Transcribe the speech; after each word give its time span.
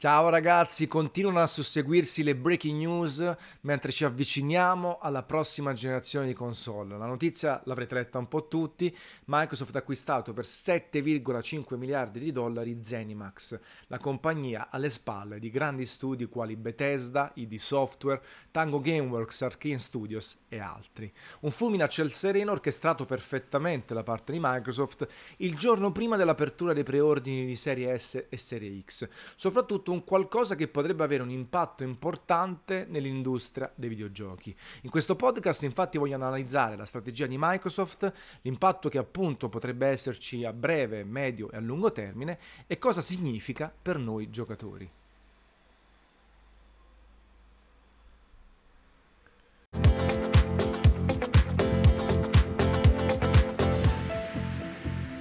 Ciao 0.00 0.30
ragazzi, 0.30 0.88
continuano 0.88 1.42
a 1.42 1.46
susseguirsi 1.46 2.22
le 2.22 2.34
breaking 2.34 2.78
news 2.78 3.36
mentre 3.60 3.92
ci 3.92 4.06
avviciniamo 4.06 4.96
alla 4.98 5.22
prossima 5.24 5.74
generazione 5.74 6.26
di 6.26 6.32
console. 6.32 6.96
La 6.96 7.04
notizia 7.04 7.60
l'avrete 7.66 7.96
letta 7.96 8.16
un 8.16 8.26
po' 8.26 8.48
tutti, 8.48 8.96
Microsoft 9.26 9.74
ha 9.74 9.80
acquistato 9.80 10.32
per 10.32 10.46
7,5 10.46 11.76
miliardi 11.76 12.18
di 12.18 12.32
dollari 12.32 12.78
Zenimax, 12.80 13.58
la 13.88 13.98
compagnia 13.98 14.68
alle 14.70 14.88
spalle 14.88 15.38
di 15.38 15.50
grandi 15.50 15.84
studi 15.84 16.24
quali 16.28 16.56
Bethesda, 16.56 17.30
ID 17.34 17.56
Software, 17.56 18.22
Tango 18.50 18.80
Gameworks, 18.80 19.42
Arkane 19.42 19.78
Studios 19.78 20.38
e 20.48 20.60
altri. 20.60 21.12
Un 21.40 21.50
fulmine 21.50 21.82
a 21.82 21.88
ciel 21.88 22.10
sereno 22.12 22.52
orchestrato 22.52 23.04
perfettamente 23.04 23.92
da 23.92 24.02
parte 24.02 24.32
di 24.32 24.38
Microsoft 24.40 25.06
il 25.36 25.54
giorno 25.56 25.92
prima 25.92 26.16
dell'apertura 26.16 26.72
dei 26.72 26.84
preordini 26.84 27.44
di 27.44 27.54
Serie 27.54 27.98
S 27.98 28.24
e 28.30 28.36
Serie 28.38 28.82
X, 28.82 29.06
soprattutto 29.36 29.88
un 29.90 30.04
qualcosa 30.04 30.54
che 30.54 30.68
potrebbe 30.68 31.04
avere 31.04 31.22
un 31.22 31.30
impatto 31.30 31.82
importante 31.82 32.86
nell'industria 32.88 33.70
dei 33.74 33.88
videogiochi. 33.88 34.54
In 34.82 34.90
questo 34.90 35.16
podcast 35.16 35.62
infatti 35.62 35.98
voglio 35.98 36.14
analizzare 36.14 36.76
la 36.76 36.84
strategia 36.84 37.26
di 37.26 37.36
Microsoft, 37.38 38.12
l'impatto 38.42 38.88
che 38.88 38.98
appunto 38.98 39.48
potrebbe 39.48 39.86
esserci 39.86 40.44
a 40.44 40.52
breve, 40.52 41.04
medio 41.04 41.50
e 41.50 41.56
a 41.56 41.60
lungo 41.60 41.92
termine 41.92 42.38
e 42.66 42.78
cosa 42.78 43.00
significa 43.00 43.72
per 43.80 43.98
noi 43.98 44.30
giocatori. 44.30 44.99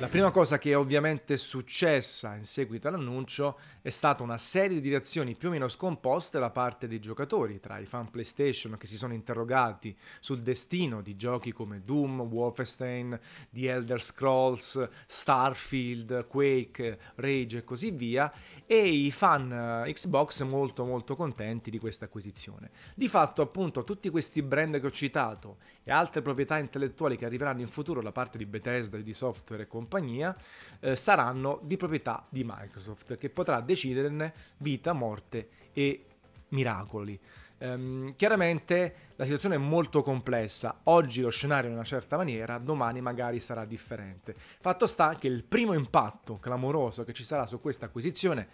Prima 0.09 0.31
cosa 0.31 0.57
che 0.57 0.71
è 0.71 0.77
ovviamente 0.77 1.37
successa 1.37 2.33
in 2.33 2.43
seguito 2.43 2.87
all'annuncio 2.87 3.59
è 3.79 3.89
stata 3.89 4.23
una 4.23 4.39
serie 4.39 4.77
di 4.77 4.81
direzioni 4.81 5.35
più 5.35 5.49
o 5.49 5.51
meno 5.51 5.67
scomposte 5.67 6.39
da 6.39 6.49
parte 6.49 6.87
dei 6.87 6.99
giocatori, 6.99 7.59
tra 7.59 7.77
i 7.77 7.85
fan 7.85 8.09
PlayStation 8.09 8.75
che 8.79 8.87
si 8.87 8.97
sono 8.97 9.13
interrogati 9.13 9.95
sul 10.19 10.41
destino 10.41 11.01
di 11.01 11.15
giochi 11.15 11.51
come 11.51 11.83
Doom, 11.85 12.21
Wolfenstein, 12.21 13.19
The 13.51 13.71
Elder 13.71 14.01
Scrolls, 14.01 14.89
Starfield, 15.05 16.25
Quake, 16.25 16.97
Rage 17.15 17.59
e 17.59 17.63
così 17.63 17.91
via, 17.91 18.33
e 18.65 18.87
i 18.87 19.11
fan 19.11 19.85
eh, 19.85 19.93
Xbox 19.93 20.41
molto 20.41 20.85
molto 20.85 21.15
contenti 21.15 21.69
di 21.69 21.77
questa 21.77 22.05
acquisizione. 22.05 22.71
Di 22.95 23.07
fatto 23.07 23.43
appunto 23.43 23.83
tutti 23.83 24.09
questi 24.09 24.41
brand 24.41 24.79
che 24.79 24.85
ho 24.87 24.91
citato 24.91 25.57
e 25.83 25.91
altre 25.91 26.23
proprietà 26.23 26.57
intellettuali 26.57 27.15
che 27.15 27.25
arriveranno 27.25 27.61
in 27.61 27.67
futuro 27.67 28.01
da 28.01 28.11
parte 28.11 28.39
di 28.39 28.47
Bethesda 28.47 28.97
e 28.97 29.03
di 29.03 29.13
software 29.13 29.63
e 29.63 29.67
compagnia 29.67 29.97
compagnia 29.99 30.35
eh, 30.79 30.95
saranno 30.95 31.59
di 31.63 31.77
proprietà 31.77 32.25
di 32.29 32.43
Microsoft 32.45 33.17
che 33.17 33.29
potrà 33.29 33.59
deciderne 33.61 34.33
vita, 34.57 34.93
morte 34.93 35.49
e 35.73 36.05
miracoli. 36.49 37.19
Um, 37.61 38.15
chiaramente 38.15 38.95
la 39.17 39.25
situazione 39.25 39.55
è 39.55 39.57
molto 39.57 40.01
complessa, 40.01 40.79
oggi 40.83 41.19
lo 41.19 41.29
scenario 41.29 41.67
è 41.67 41.71
in 41.71 41.75
una 41.75 41.85
certa 41.85 42.15
maniera, 42.15 42.57
domani 42.57 43.01
magari 43.01 43.41
sarà 43.41 43.65
differente. 43.65 44.33
Fatto 44.37 44.87
sta 44.87 45.15
che 45.15 45.27
il 45.27 45.43
primo 45.43 45.73
impatto 45.73 46.37
clamoroso 46.39 47.03
che 47.03 47.11
ci 47.11 47.23
sarà 47.23 47.45
su 47.47 47.59
questa 47.59 47.87
acquisizione, 47.87 48.47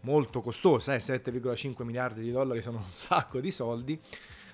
molto 0.00 0.42
costosa, 0.42 0.94
eh, 0.94 0.98
7,5 0.98 1.82
miliardi 1.82 2.20
di 2.20 2.30
dollari 2.30 2.60
sono 2.60 2.76
un 2.76 2.84
sacco 2.84 3.40
di 3.40 3.50
soldi, 3.50 3.98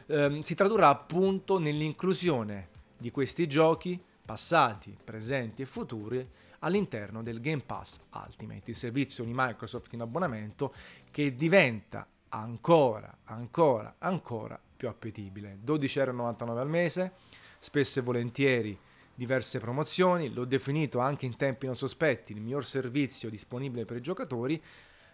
um, 0.07 0.43
si 0.43 0.55
tradurrà 0.55 0.91
appunto 0.91 1.59
nell'inclusione 1.59 2.69
di 2.97 3.11
questi 3.11 3.49
giochi 3.49 4.01
passati, 4.29 4.95
presenti 5.03 5.63
e 5.63 5.65
futuri 5.65 6.29
all'interno 6.59 7.23
del 7.23 7.41
Game 7.41 7.63
Pass 7.65 7.99
Ultimate, 8.13 8.73
il 8.73 8.77
servizio 8.77 9.25
di 9.25 9.33
Microsoft 9.35 9.95
in 9.95 10.03
abbonamento 10.03 10.75
che 11.11 11.35
diventa 11.35 12.07
ancora, 12.29 13.21
ancora, 13.25 13.95
ancora 14.01 14.61
più 14.77 14.87
appetibile. 14.87 15.59
12,99€ 15.65 16.59
al 16.59 16.69
mese, 16.69 17.13
spesso 17.59 18.01
e 18.01 18.03
volentieri 18.03 18.79
diverse 19.15 19.61
promozioni, 19.61 20.31
l'ho 20.31 20.45
definito 20.45 20.99
anche 20.99 21.25
in 21.25 21.37
tempi 21.37 21.65
non 21.65 21.75
sospetti 21.75 22.33
il 22.33 22.43
miglior 22.43 22.67
servizio 22.67 23.31
disponibile 23.31 23.87
per 23.87 23.97
i 23.97 24.03
giocatori, 24.03 24.63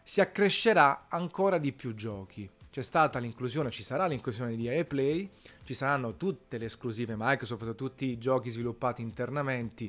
si 0.03 0.21
accrescerà 0.21 1.07
ancora 1.09 1.59
di 1.59 1.73
più 1.73 1.95
giochi 1.95 2.51
c'è 2.75 2.83
stata 2.83 3.21
l'inclusione, 3.21 3.71
ci 3.71 3.85
sarà 3.85 4.07
l'inclusione 4.07 4.57
di 4.57 4.67
EA 4.67 4.85
Play, 4.85 5.31
ci 5.63 5.75
saranno 5.75 6.17
tutte 6.17 6.59
le 6.59 6.65
esclusive 6.65 7.15
Microsoft, 7.17 7.73
tutti 7.77 8.07
i 8.07 8.19
giochi 8.19 8.51
sviluppati 8.51 9.01
internamente, 9.01 9.89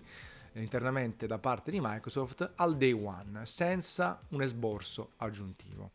internamente 0.53 1.25
da 1.25 1.39
parte 1.39 1.71
di 1.71 1.79
Microsoft 1.81 2.51
al 2.57 2.77
day 2.77 2.91
one, 2.91 3.43
senza 3.47 4.21
un 4.29 4.43
esborso 4.43 5.13
aggiuntivo. 5.17 5.93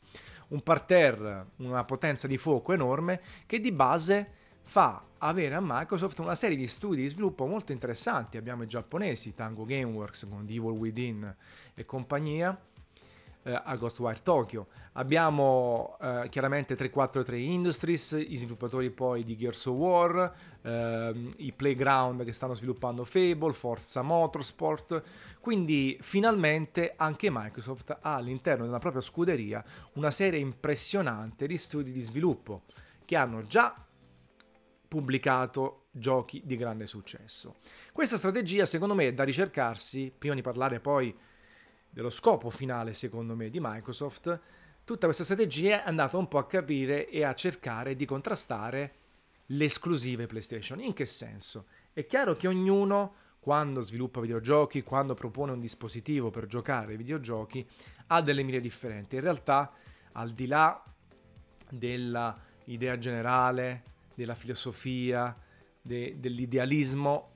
Un 0.48 0.64
parterre, 0.64 1.50
una 1.58 1.84
potenza 1.84 2.26
di 2.26 2.36
fuoco 2.36 2.72
enorme 2.72 3.20
che 3.46 3.60
di 3.60 3.70
base 3.70 4.32
fa 4.64 5.04
avere 5.18 5.54
a 5.54 5.60
Microsoft 5.62 6.18
una 6.18 6.34
serie 6.34 6.56
di 6.56 6.66
studi 6.66 7.02
di 7.02 7.08
sviluppo 7.08 7.46
molto 7.46 7.70
interessanti. 7.70 8.36
Abbiamo 8.36 8.64
i 8.64 8.66
giapponesi, 8.66 9.32
Tango 9.32 9.64
Gameworks 9.64 10.26
con 10.28 10.40
Evil 10.40 10.70
Within 10.70 11.36
e 11.72 11.84
compagnia, 11.84 12.60
eh, 13.42 13.60
a 13.64 13.76
Ghostwire 13.76 14.20
Tokyo. 14.22 14.68
Abbiamo 14.92 15.96
eh, 16.00 16.28
chiaramente 16.30 16.76
343 16.76 17.38
Industries, 17.38 18.12
i 18.12 18.36
sviluppatori 18.36 18.90
poi 18.90 19.24
di 19.24 19.36
Gears 19.36 19.66
of 19.66 19.76
War, 19.76 20.34
eh, 20.62 21.32
i 21.38 21.52
Playground 21.52 22.24
che 22.24 22.32
stanno 22.32 22.54
sviluppando 22.54 23.04
Fable, 23.04 23.52
Forza 23.52 24.02
Motorsport, 24.02 25.02
quindi 25.40 25.96
finalmente 26.00 26.94
anche 26.96 27.28
Microsoft 27.30 27.96
ha 28.00 28.14
all'interno 28.14 28.64
della 28.64 28.78
propria 28.78 29.02
scuderia 29.02 29.64
una 29.94 30.10
serie 30.10 30.40
impressionante 30.40 31.46
di 31.46 31.56
studi 31.56 31.92
di 31.92 32.02
sviluppo 32.02 32.62
che 33.04 33.16
hanno 33.16 33.42
già 33.46 33.74
pubblicato 34.86 35.86
giochi 35.92 36.42
di 36.44 36.56
grande 36.56 36.86
successo. 36.86 37.56
Questa 37.92 38.16
strategia 38.16 38.64
secondo 38.66 38.94
me 38.94 39.08
è 39.08 39.14
da 39.14 39.24
ricercarsi, 39.24 40.12
prima 40.16 40.34
di 40.34 40.42
parlare 40.42 40.80
poi 40.80 41.16
dello 41.90 42.10
scopo 42.10 42.50
finale, 42.50 42.92
secondo 42.94 43.34
me, 43.34 43.50
di 43.50 43.58
Microsoft, 43.60 44.40
tutta 44.84 45.06
questa 45.06 45.24
strategia 45.24 45.84
è 45.84 45.88
andata 45.88 46.16
un 46.16 46.28
po' 46.28 46.38
a 46.38 46.46
capire 46.46 47.08
e 47.08 47.24
a 47.24 47.34
cercare 47.34 47.96
di 47.96 48.06
contrastare 48.06 48.94
le 49.46 49.64
esclusive 49.64 50.26
PlayStation. 50.26 50.80
In 50.80 50.92
che 50.92 51.06
senso? 51.06 51.66
È 51.92 52.06
chiaro 52.06 52.36
che 52.36 52.46
ognuno, 52.46 53.14
quando 53.40 53.80
sviluppa 53.80 54.20
videogiochi, 54.20 54.82
quando 54.82 55.14
propone 55.14 55.52
un 55.52 55.60
dispositivo 55.60 56.30
per 56.30 56.46
giocare 56.46 56.92
ai 56.92 56.96
videogiochi, 56.96 57.66
ha 58.08 58.22
delle 58.22 58.42
mire 58.42 58.60
differenti. 58.60 59.16
In 59.16 59.22
realtà, 59.22 59.72
al 60.12 60.30
di 60.30 60.46
là 60.46 60.82
dell'idea 61.68 62.98
generale, 62.98 63.82
della 64.14 64.34
filosofia, 64.34 65.36
de- 65.80 66.16
dell'idealismo, 66.18 67.29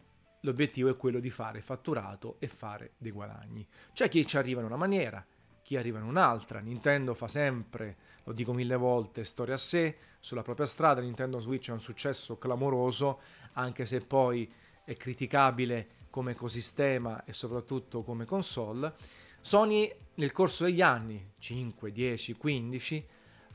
l'obiettivo 0.44 0.88
è 0.88 0.96
quello 0.96 1.20
di 1.20 1.30
fare 1.30 1.60
fatturato 1.60 2.36
e 2.38 2.46
fare 2.46 2.92
dei 2.98 3.10
guadagni. 3.10 3.66
C'è 3.92 4.08
chi 4.08 4.24
ci 4.26 4.36
arriva 4.36 4.60
in 4.60 4.66
una 4.66 4.76
maniera, 4.76 5.24
chi 5.62 5.76
arriva 5.76 5.98
in 5.98 6.04
un'altra. 6.04 6.60
Nintendo 6.60 7.14
fa 7.14 7.28
sempre, 7.28 7.96
lo 8.24 8.32
dico 8.32 8.52
mille 8.52 8.76
volte, 8.76 9.24
storia 9.24 9.54
a 9.54 9.58
sé, 9.58 9.96
sulla 10.20 10.42
propria 10.42 10.66
strada. 10.66 11.00
Nintendo 11.00 11.40
Switch 11.40 11.68
è 11.68 11.72
un 11.72 11.80
successo 11.80 12.38
clamoroso, 12.38 13.20
anche 13.54 13.86
se 13.86 14.00
poi 14.00 14.50
è 14.84 14.96
criticabile 14.96 15.88
come 16.10 16.32
ecosistema 16.32 17.24
e 17.24 17.32
soprattutto 17.32 18.02
come 18.02 18.24
console. 18.24 18.94
Sony 19.40 19.92
nel 20.14 20.32
corso 20.32 20.64
degli 20.64 20.82
anni, 20.82 21.32
5, 21.38 21.90
10, 21.90 22.34
15, 22.34 23.06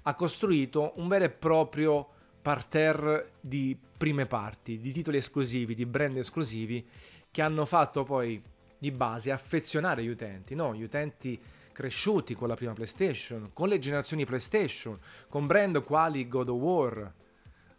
ha 0.04 0.16
costruito 0.16 0.94
un 0.96 1.08
vero 1.08 1.26
e 1.26 1.30
proprio 1.30 2.10
parterre 2.42 3.34
di 3.42 3.78
prime 3.98 4.26
parti, 4.26 4.80
di 4.80 4.92
titoli 4.92 5.18
esclusivi, 5.18 5.76
di 5.76 5.86
brand 5.86 6.18
esclusivi 6.18 6.88
che 7.32 7.42
hanno 7.42 7.66
fatto 7.66 8.04
poi 8.04 8.42
di 8.78 8.92
base 8.92 9.32
affezionare 9.32 10.04
gli 10.04 10.08
utenti, 10.08 10.56
no? 10.56 10.74
Gli 10.74 10.84
utenti 10.84 11.40
cresciuti 11.72 12.36
con 12.36 12.48
la 12.48 12.56
prima 12.56 12.74
PlayStation, 12.74 13.52
con 13.54 13.68
le 13.68 13.80
generazioni 13.80 14.26
PlayStation, 14.26 14.98
con 15.28 15.48
brand 15.48 15.84
quali 15.84 16.28
God 16.28 16.50
of 16.50 16.60
War, 16.60 17.14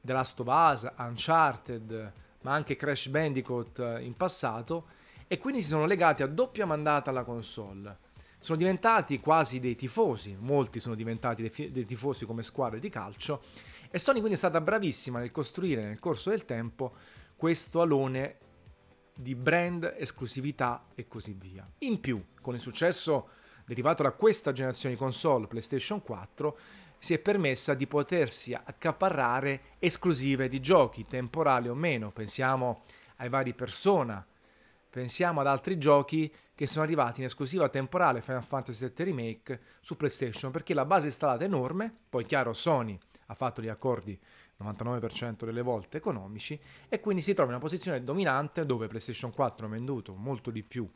The 0.00 0.12
Last 0.12 0.40
of 0.40 0.46
Us, 0.46 0.90
Uncharted, 0.98 2.12
ma 2.42 2.52
anche 2.52 2.76
Crash 2.76 3.08
Bandicoot 3.08 3.98
in 4.00 4.14
passato, 4.16 4.86
e 5.26 5.38
quindi 5.38 5.60
si 5.60 5.68
sono 5.68 5.86
legati 5.86 6.22
a 6.22 6.26
doppia 6.26 6.64
mandata 6.66 7.10
alla 7.10 7.24
console. 7.24 7.98
Sono 8.38 8.56
diventati 8.56 9.20
quasi 9.20 9.60
dei 9.60 9.76
tifosi, 9.76 10.34
molti 10.38 10.80
sono 10.80 10.94
diventati 10.94 11.50
dei 11.70 11.84
tifosi 11.84 12.24
come 12.24 12.42
squadre 12.42 12.80
di 12.80 12.88
calcio, 12.88 13.42
e 13.90 13.98
Sony 13.98 14.18
quindi 14.18 14.34
è 14.34 14.38
stata 14.38 14.60
bravissima 14.60 15.18
nel 15.18 15.30
costruire 15.30 15.82
nel 15.82 15.98
corso 15.98 16.30
del 16.30 16.44
tempo 16.44 16.94
questo 17.34 17.80
alone 17.80 18.36
di 19.14 19.34
brand, 19.34 19.94
esclusività 19.96 20.86
e 20.94 21.08
così 21.08 21.34
via. 21.38 21.68
In 21.78 22.00
più, 22.00 22.24
con 22.40 22.54
il 22.54 22.60
successo 22.60 23.30
derivato 23.64 24.02
da 24.02 24.12
questa 24.12 24.52
generazione 24.52 24.94
di 24.94 25.00
console 25.00 25.46
PlayStation 25.46 26.02
4, 26.02 26.58
si 26.98 27.14
è 27.14 27.18
permessa 27.18 27.74
di 27.74 27.86
potersi 27.86 28.54
accaparrare 28.54 29.62
esclusive 29.78 30.48
di 30.48 30.60
giochi, 30.60 31.06
temporali 31.06 31.68
o 31.68 31.74
meno. 31.74 32.12
Pensiamo 32.12 32.84
ai 33.16 33.28
vari 33.28 33.54
Persona, 33.54 34.24
Pensiamo 34.90 35.38
ad 35.38 35.46
altri 35.46 35.78
giochi 35.78 36.32
che 36.52 36.66
sono 36.66 36.84
arrivati 36.84 37.20
in 37.20 37.26
esclusiva 37.26 37.68
temporale 37.68 38.22
Final 38.22 38.42
Fantasy 38.42 38.92
VII 38.92 39.04
Remake 39.04 39.60
su 39.80 39.96
PlayStation 39.96 40.50
perché 40.50 40.74
la 40.74 40.84
base 40.84 41.06
installata 41.06 41.44
è 41.44 41.46
enorme, 41.46 41.94
poi 42.08 42.26
chiaro 42.26 42.52
Sony 42.52 42.98
ha 43.30 43.34
fatto 43.34 43.62
gli 43.62 43.68
accordi 43.68 44.18
99% 44.62 45.44
delle 45.44 45.62
volte 45.62 45.96
economici 45.96 46.60
e 46.88 47.00
quindi 47.00 47.22
si 47.22 47.32
trova 47.32 47.50
in 47.50 47.56
una 47.56 47.64
posizione 47.64 48.02
dominante 48.02 48.66
dove 48.66 48.88
PlayStation 48.88 49.32
4 49.32 49.66
ha 49.66 49.68
venduto 49.68 50.14
molto 50.14 50.50
di 50.50 50.62
più 50.62 50.88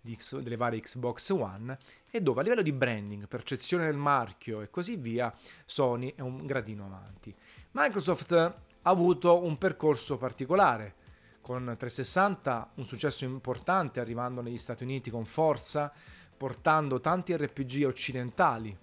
di, 0.00 0.16
delle 0.40 0.56
varie 0.56 0.80
Xbox 0.80 1.30
One 1.30 1.76
e 2.10 2.22
dove 2.22 2.40
a 2.40 2.42
livello 2.44 2.62
di 2.62 2.72
branding, 2.72 3.26
percezione 3.26 3.86
del 3.86 3.96
marchio 3.96 4.60
e 4.60 4.70
così 4.70 4.96
via 4.96 5.34
Sony 5.66 6.14
è 6.14 6.20
un 6.20 6.46
gradino 6.46 6.84
avanti. 6.86 7.34
Microsoft 7.72 8.32
ha 8.32 8.54
avuto 8.82 9.42
un 9.42 9.58
percorso 9.58 10.16
particolare 10.16 11.02
con 11.40 11.64
360 11.64 12.72
un 12.76 12.84
successo 12.84 13.24
importante 13.24 14.00
arrivando 14.00 14.40
negli 14.40 14.58
Stati 14.58 14.84
Uniti 14.84 15.10
con 15.10 15.24
forza 15.24 15.92
portando 16.36 17.00
tanti 17.00 17.36
RPG 17.36 17.84
occidentali 17.84 18.76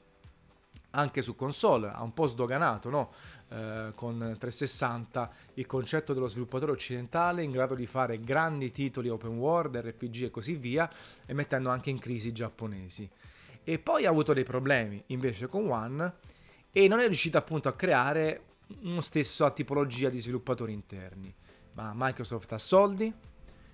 anche 0.91 1.21
su 1.21 1.35
console, 1.35 1.89
ha 1.89 2.01
un 2.01 2.13
po' 2.13 2.27
sdoganato 2.27 2.89
no? 2.89 3.11
eh, 3.49 3.91
con 3.95 4.17
360 4.17 5.31
il 5.55 5.65
concetto 5.65 6.13
dello 6.13 6.27
sviluppatore 6.27 6.71
occidentale 6.71 7.43
in 7.43 7.51
grado 7.51 7.75
di 7.75 7.85
fare 7.85 8.19
grandi 8.19 8.71
titoli 8.71 9.09
open 9.09 9.37
world, 9.37 9.77
RPG 9.77 10.23
e 10.23 10.29
così 10.29 10.55
via, 10.55 10.89
e 11.25 11.33
mettendo 11.33 11.69
anche 11.69 11.89
in 11.89 11.99
crisi 11.99 12.29
i 12.29 12.33
giapponesi. 12.33 13.09
E 13.63 13.79
poi 13.79 14.05
ha 14.05 14.09
avuto 14.09 14.33
dei 14.33 14.43
problemi 14.43 15.01
invece 15.07 15.47
con 15.47 15.69
One 15.69 16.13
e 16.71 16.87
non 16.87 16.99
è 16.99 17.05
riuscito 17.05 17.37
appunto 17.37 17.69
a 17.69 17.73
creare 17.73 18.43
uno 18.81 19.01
stesso 19.01 19.51
tipologia 19.53 20.09
di 20.09 20.19
sviluppatori 20.19 20.73
interni. 20.73 21.33
Ma 21.73 21.93
Microsoft 21.95 22.51
ha 22.53 22.57
soldi, 22.57 23.13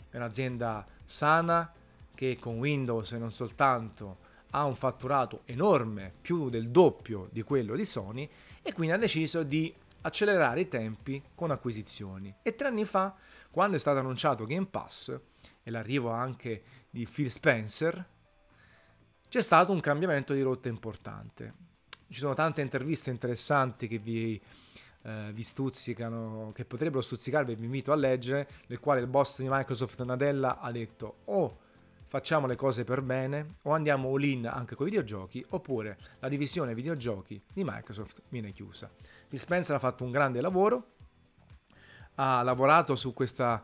è 0.10 0.16
un'azienda 0.16 0.86
sana 1.06 1.72
che 2.14 2.38
con 2.40 2.58
Windows 2.58 3.12
e 3.12 3.18
non 3.18 3.32
soltanto 3.32 4.18
ha 4.52 4.66
un 4.66 4.76
fatturato 4.76 5.42
enorme, 5.46 6.14
più 6.22 6.50
del 6.50 6.70
doppio 6.70 7.30
di 7.32 7.44
quello 7.44 7.76
di 7.76 7.86
Sony, 7.86 8.30
e 8.62 8.74
quindi 8.74 8.94
ha 8.96 8.98
deciso 8.98 9.44
di 9.44 9.74
accelerare 10.02 10.62
i 10.62 10.68
tempi 10.68 11.22
con 11.36 11.52
acquisizioni. 11.52 12.34
E 12.42 12.56
tre 12.56 12.68
anni 12.68 12.86
fa, 12.86 13.16
quando 13.52 13.76
è 13.76 13.80
stato 13.80 14.00
annunciato 14.00 14.46
Game 14.46 14.68
Pass 14.68 15.20
e 15.64 15.72
l'arrivo 15.72 16.10
anche 16.12 16.64
di 16.90 17.06
Phil 17.06 17.30
Spencer, 17.30 18.06
c'è 19.30 19.42
stato 19.42 19.72
un 19.72 19.82
cambiamento 19.82 20.34
di 20.34 20.42
rotta 20.42 20.70
importante. 20.70 21.54
Ci 22.10 22.20
sono 22.20 22.34
tante 22.34 22.62
interviste 22.62 23.10
interessanti 23.10 23.88
che 23.88 23.98
vi, 23.98 24.42
eh, 25.04 25.32
vi 25.34 25.44
stuzzicano, 25.44 26.52
che 26.56 26.64
potrebbero 26.64 27.02
stuzzicarvi, 27.02 27.56
vi 27.56 27.66
invito 27.66 27.92
a 27.92 27.96
leggere, 27.96 28.48
nel 28.68 28.80
quale 28.80 29.02
il 29.02 29.08
boss 29.08 29.42
di 29.42 29.48
Microsoft 29.50 30.02
Nadella 30.04 30.60
ha 30.60 30.72
detto 30.72 31.18
oh 31.26 31.66
facciamo 32.08 32.48
le 32.48 32.56
cose 32.56 32.84
per 32.84 33.02
bene 33.02 33.56
o 33.64 33.72
andiamo 33.74 34.10
all 34.14 34.24
in 34.24 34.48
anche 34.48 34.76
con 34.76 34.88
i 34.88 34.90
videogiochi 34.90 35.46
oppure 35.50 35.98
la 36.20 36.30
divisione 36.30 36.74
videogiochi 36.74 37.42
di 37.54 37.64
Microsoft 37.66 38.22
viene 38.30 38.52
chiusa. 38.52 38.90
Phil 39.28 39.40
Spencer 39.40 39.76
ha 39.76 39.80
fatto 39.80 40.04
un 40.04 40.12
grande 40.12 40.42
lavoro, 40.42 40.92
ha 42.16 42.42
lavorato 42.42 42.96
su 42.96 43.14
questa 43.14 43.64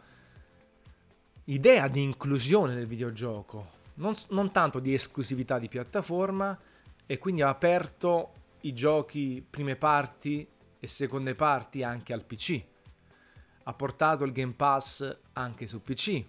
idea 1.46 1.88
di 1.88 2.02
inclusione 2.02 2.76
del 2.76 2.88
videogioco, 2.88 3.82
non, 3.96 4.14
non 4.30 4.52
tanto 4.52 4.80
di 4.80 4.94
esclusività 4.94 5.58
di 5.58 5.70
piattaforma 5.70 6.58
e 7.06 7.18
quindi 7.18 7.42
ha 7.42 7.50
aperto 7.50 8.34
i 8.62 8.74
giochi 8.74 9.46
prime 9.48 9.76
parti 9.76 10.48
e 10.80 10.88
seconde 10.88 11.36
parti 11.36 11.84
anche 11.84 12.14
al 12.14 12.24
PC. 12.24 12.62
Ha 13.64 13.74
portato 13.74 14.26
il 14.26 14.34
Game 14.34 14.54
Pass 14.54 15.18
anche 15.34 15.68
su 15.68 15.82
PC, 15.82 16.26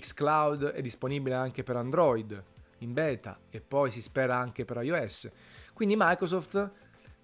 xCloud 0.00 0.70
è 0.72 0.80
disponibile 0.80 1.34
anche 1.34 1.62
per 1.62 1.76
Android 1.76 2.42
in 2.78 2.92
beta 2.92 3.40
e 3.50 3.60
poi 3.60 3.90
si 3.90 4.00
spera 4.00 4.36
anche 4.36 4.64
per 4.64 4.82
iOS. 4.82 5.30
Quindi 5.72 5.94
Microsoft 5.96 6.70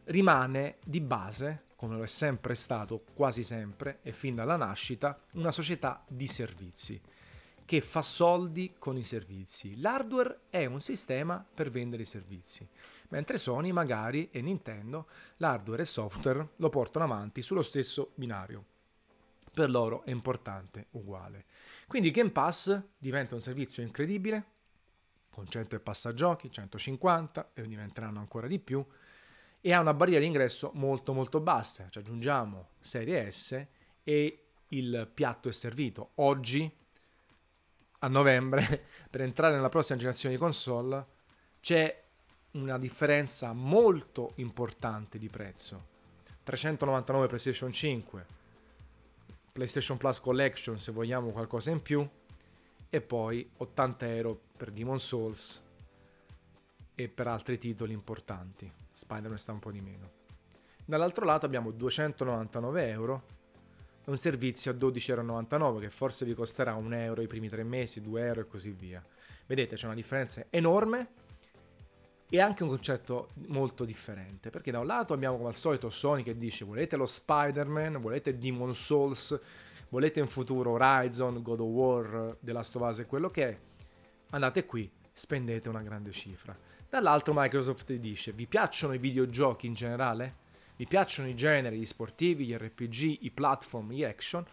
rimane 0.04 0.78
di 0.84 1.00
base, 1.00 1.64
come 1.76 1.96
lo 1.96 2.02
è 2.02 2.06
sempre 2.06 2.54
stato, 2.54 3.04
quasi 3.14 3.42
sempre 3.42 3.98
e 4.02 4.12
fin 4.12 4.34
dalla 4.34 4.56
nascita, 4.56 5.18
una 5.32 5.50
società 5.50 6.04
di 6.08 6.26
servizi 6.26 7.00
che 7.64 7.80
fa 7.80 8.02
soldi 8.02 8.74
con 8.78 8.96
i 8.96 9.04
servizi. 9.04 9.80
L'hardware 9.80 10.40
è 10.50 10.64
un 10.64 10.80
sistema 10.80 11.44
per 11.54 11.70
vendere 11.70 12.02
i 12.02 12.06
servizi, 12.06 12.68
mentre 13.10 13.38
Sony 13.38 13.70
magari 13.70 14.28
e 14.32 14.40
Nintendo 14.40 15.06
l'hardware 15.36 15.82
e 15.82 15.86
software 15.86 16.48
lo 16.56 16.68
portano 16.68 17.04
avanti 17.04 17.42
sullo 17.42 17.62
stesso 17.62 18.10
binario 18.16 18.64
per 19.52 19.70
loro 19.70 20.02
è 20.04 20.10
importante 20.10 20.86
uguale. 20.92 21.44
Quindi 21.86 22.10
Game 22.10 22.30
Pass 22.30 22.80
diventa 22.98 23.34
un 23.34 23.42
servizio 23.42 23.82
incredibile, 23.82 24.44
con 25.30 25.48
100 25.48 25.76
e 25.76 25.80
passa 25.80 26.12
giochi, 26.14 26.50
150 26.50 27.50
e 27.54 27.66
diventeranno 27.66 28.18
ancora 28.18 28.46
di 28.46 28.58
più, 28.58 28.84
e 29.60 29.72
ha 29.72 29.80
una 29.80 29.94
barriera 29.94 30.20
di 30.20 30.26
ingresso 30.26 30.70
molto 30.74 31.12
molto 31.12 31.40
bassa, 31.40 31.88
ci 31.90 31.98
aggiungiamo 31.98 32.68
serie 32.80 33.30
S 33.30 33.66
e 34.02 34.44
il 34.68 35.10
piatto 35.12 35.48
è 35.48 35.52
servito. 35.52 36.12
Oggi, 36.16 36.70
a 37.98 38.08
novembre, 38.08 38.86
per 39.10 39.20
entrare 39.20 39.54
nella 39.54 39.68
prossima 39.68 39.98
generazione 39.98 40.34
di 40.34 40.40
console, 40.40 41.06
c'è 41.60 42.02
una 42.52 42.78
differenza 42.78 43.52
molto 43.52 44.32
importante 44.36 45.18
di 45.18 45.28
prezzo. 45.28 45.88
399 46.42 47.26
PlayStation 47.26 47.70
5, 47.70 48.26
PlayStation 49.60 49.98
Plus 49.98 50.20
Collection 50.20 50.78
se 50.78 50.90
vogliamo 50.90 51.32
qualcosa 51.32 51.70
in 51.70 51.82
più 51.82 52.08
e 52.88 53.00
poi 53.02 53.46
80 53.58 54.14
euro 54.14 54.40
per 54.56 54.70
Demon 54.70 54.98
Souls 54.98 55.60
e 56.94 57.08
per 57.08 57.26
altri 57.26 57.58
titoli 57.58 57.92
importanti. 57.92 58.72
Spider-Man 58.94 59.36
sta 59.36 59.52
un 59.52 59.58
po' 59.58 59.70
di 59.70 59.82
meno. 59.82 60.12
Dall'altro 60.82 61.26
lato 61.26 61.44
abbiamo 61.44 61.72
299 61.72 62.88
euro 62.88 63.22
e 64.02 64.10
un 64.10 64.16
servizio 64.16 64.70
a 64.70 64.74
12,99 64.74 65.52
euro 65.52 65.76
che 65.76 65.90
forse 65.90 66.24
vi 66.24 66.32
costerà 66.32 66.72
1 66.72 66.96
euro 66.96 67.20
i 67.20 67.26
primi 67.26 67.50
tre 67.50 67.62
mesi, 67.62 68.00
2 68.00 68.24
euro 68.24 68.40
e 68.40 68.46
così 68.46 68.70
via. 68.70 69.04
Vedete 69.44 69.76
c'è 69.76 69.84
una 69.84 69.94
differenza 69.94 70.42
enorme 70.48 71.08
e 72.32 72.40
anche 72.40 72.62
un 72.62 72.68
concetto 72.68 73.30
molto 73.48 73.84
differente, 73.84 74.50
perché 74.50 74.70
da 74.70 74.78
un 74.78 74.86
lato 74.86 75.12
abbiamo 75.12 75.36
come 75.36 75.48
al 75.48 75.56
solito 75.56 75.90
Sony 75.90 76.22
che 76.22 76.38
dice 76.38 76.64
volete 76.64 76.94
lo 76.96 77.04
Spider-Man, 77.04 78.00
volete 78.00 78.38
Demon 78.38 78.72
Souls, 78.72 79.38
volete 79.88 80.20
in 80.20 80.28
futuro 80.28 80.70
Horizon, 80.70 81.42
God 81.42 81.60
of 81.60 81.66
War, 81.66 82.36
The 82.38 82.52
Last 82.52 82.76
of 82.76 82.88
Us 82.88 83.00
e 83.00 83.06
quello 83.06 83.30
che 83.30 83.48
è, 83.48 83.58
andate 84.30 84.64
qui, 84.64 84.88
spendete 85.12 85.68
una 85.68 85.82
grande 85.82 86.12
cifra. 86.12 86.56
Dall'altro 86.88 87.32
Microsoft 87.36 87.92
dice 87.94 88.32
vi 88.32 88.46
piacciono 88.46 88.94
i 88.94 88.98
videogiochi 88.98 89.66
in 89.66 89.74
generale? 89.74 90.36
Vi 90.76 90.86
piacciono 90.86 91.28
i 91.28 91.34
generi, 91.34 91.78
gli 91.78 91.84
sportivi, 91.84 92.46
gli 92.46 92.54
RPG, 92.54 93.18
i 93.22 93.30
platform, 93.32 93.90
gli 93.90 94.04
action? 94.04 94.46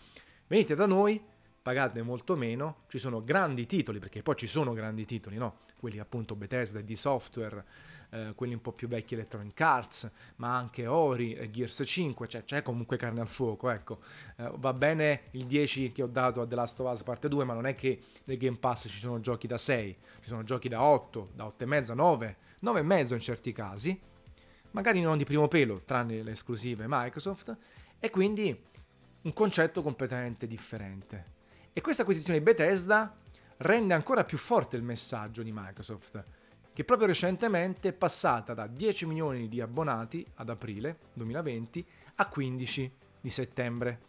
Venite 0.48 0.76
da 0.76 0.88
noi, 0.88 1.24
pagate 1.68 2.02
molto 2.02 2.38
meno, 2.38 2.84
ci 2.88 2.98
sono 2.98 3.22
grandi 3.22 3.66
titoli, 3.66 4.00
perché 4.00 4.24
poi 4.24 4.38
ci 4.38 4.48
sono 4.48 4.72
grandi 4.72 5.04
titoli, 5.04 5.36
no? 5.36 5.58
quelli 5.78 6.00
appunto 6.00 6.34
Bethesda 6.34 6.80
e 6.80 6.86
di 6.86 6.96
software, 6.96 7.66
eh, 8.10 8.32
quelli 8.36 8.54
un 8.54 8.62
po' 8.62 8.72
più 8.72 8.88
vecchi 8.88 9.16
Electronic 9.16 9.60
Arts, 9.60 10.10
ma 10.38 10.56
anche 10.56 10.88
Ori, 10.88 11.34
e 11.34 11.52
Gears 11.52 11.84
5, 11.86 12.26
cioè 12.30 12.46
c'è 12.46 12.62
comunque 12.62 12.96
carne 12.96 13.20
al 13.20 13.28
fuoco, 13.28 13.70
ecco. 13.70 14.00
Eh, 14.38 14.50
va 14.56 14.72
bene 14.72 15.24
il 15.32 15.44
10 15.44 15.92
che 15.92 16.04
ho 16.04 16.08
dato 16.08 16.40
a 16.40 16.48
The 16.48 16.56
Last 16.56 16.80
of 16.80 16.90
Us 16.90 17.04
parte 17.04 17.28
2, 17.28 17.44
ma 17.44 17.54
non 17.54 17.66
è 17.66 17.76
che 17.76 18.00
nel 18.24 18.38
Game 18.38 18.56
Pass 18.56 18.88
ci 18.88 19.00
sono 19.00 19.20
giochi 19.20 19.46
da 19.46 19.58
6, 19.58 19.98
ci 20.22 20.28
sono 20.30 20.44
giochi 20.44 20.70
da 20.70 20.82
8, 20.82 21.32
da 21.34 21.54
8,5, 21.60 21.94
9, 21.96 22.38
9,5 22.64 23.14
in 23.14 23.20
certi 23.20 23.52
casi, 23.52 24.00
magari 24.72 25.02
non 25.02 25.18
di 25.18 25.26
primo 25.26 25.50
pelo, 25.50 25.82
tranne 25.84 26.24
le 26.24 26.32
esclusive 26.32 26.86
Microsoft, 26.88 27.58
e 28.00 28.10
quindi 28.10 28.58
un 29.24 29.34
concetto 29.34 29.82
completamente 29.82 30.48
differente. 30.48 31.36
E 31.78 31.82
questa 31.82 32.02
acquisizione 32.02 32.40
di 32.40 32.44
Bethesda 32.44 33.16
rende 33.58 33.94
ancora 33.94 34.26
più 34.26 34.40
forte 34.40 34.78
il 34.78 34.82
messaggio 34.82 35.44
di 35.44 35.52
Microsoft, 35.54 36.24
che 36.74 36.84
proprio 36.84 37.06
recentemente 37.06 37.90
è 37.90 37.94
passata 37.94 38.56
da 38.56 38.66
10 38.66 39.06
milioni 39.06 39.48
di 39.48 39.62
abbonati 39.62 40.26
ad 40.38 40.50
aprile 40.50 40.98
2020 41.14 41.86
a 42.16 42.28
15 42.30 42.92
di 43.22 43.30
settembre. 43.30 44.00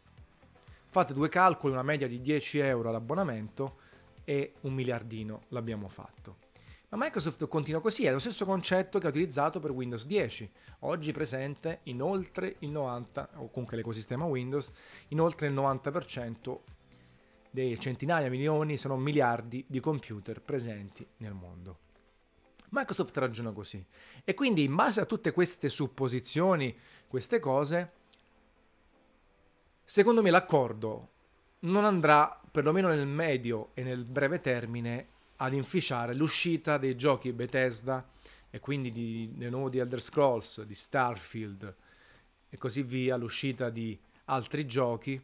Fate 0.88 1.12
due 1.12 1.28
calcoli, 1.28 1.74
una 1.74 1.82
media 1.82 2.08
di 2.08 2.22
10 2.22 2.58
euro 2.60 2.88
all'abbonamento 2.88 3.76
e 4.24 4.54
un 4.60 4.72
miliardino 4.72 5.42
l'abbiamo 5.48 5.88
fatto. 5.88 6.36
Ma 6.88 6.96
Microsoft 6.96 7.46
continua 7.48 7.82
così, 7.82 8.06
è 8.06 8.10
lo 8.10 8.18
stesso 8.18 8.46
concetto 8.46 8.98
che 8.98 9.08
ha 9.08 9.10
utilizzato 9.10 9.60
per 9.60 9.72
Windows 9.72 10.06
10, 10.06 10.50
oggi 10.80 11.12
presente 11.12 11.80
in 11.82 12.00
oltre 12.00 12.56
il 12.60 12.70
90, 12.70 13.28
o 13.34 13.50
comunque 13.50 13.76
l'ecosistema 13.76 14.24
Windows, 14.24 14.72
in 15.08 15.20
oltre 15.20 15.48
il 15.48 15.52
90% 15.52 16.58
dei 17.50 17.78
centinaia, 17.78 18.28
milioni, 18.28 18.76
se 18.76 18.88
non 18.88 19.00
miliardi 19.00 19.64
di 19.66 19.80
computer 19.80 20.40
presenti 20.40 21.06
nel 21.18 21.32
mondo. 21.32 21.78
Microsoft 22.70 23.16
ragiona 23.16 23.52
così. 23.52 23.84
E 24.24 24.34
quindi 24.34 24.64
in 24.64 24.74
base 24.74 25.00
a 25.00 25.06
tutte 25.06 25.32
queste 25.32 25.68
supposizioni, 25.68 26.76
queste 27.06 27.38
cose, 27.38 27.92
secondo 29.84 30.22
me 30.22 30.30
l'accordo 30.30 31.08
non 31.60 31.84
andrà 31.84 32.40
perlomeno 32.50 32.88
nel 32.88 33.06
medio 33.06 33.70
e 33.74 33.82
nel 33.82 34.04
breve 34.04 34.40
termine, 34.40 35.16
ad 35.36 35.52
inficiare 35.52 36.14
l'uscita 36.14 36.78
dei 36.78 36.96
giochi 36.96 37.32
Bethesda 37.32 38.06
e 38.50 38.60
quindi 38.60 38.90
di, 38.90 39.32
nuovo 39.48 39.68
di 39.68 39.78
Elder 39.78 40.00
Scrolls, 40.00 40.62
di 40.62 40.74
Starfield 40.74 41.74
e 42.48 42.56
così 42.56 42.82
via, 42.82 43.16
l'uscita 43.16 43.70
di 43.70 43.98
altri 44.26 44.66
giochi 44.66 45.20